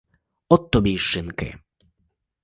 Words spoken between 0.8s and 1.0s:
й